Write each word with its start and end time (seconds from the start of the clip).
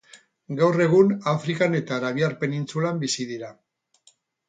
Gaur 0.59 0.83
egun 0.85 1.11
Afrikan 1.35 1.81
eta 1.81 1.97
Arabiar 2.01 2.35
Penintsulan 2.43 3.07
bizi 3.07 3.33
dira. 3.37 3.55